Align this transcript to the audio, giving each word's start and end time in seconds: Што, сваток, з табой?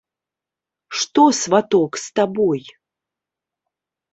Што, 0.99 1.25
сваток, 1.41 1.91
з 2.05 2.17
табой? 2.21 2.61